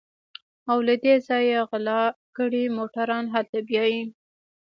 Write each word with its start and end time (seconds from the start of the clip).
او 0.69 0.77
له 0.87 0.95
دې 1.03 1.15
ځايه 1.27 1.59
غلا 1.69 2.01
کړي 2.37 2.63
موټران 2.77 3.25
هلته 3.33 3.57
بيايي. 3.67 4.03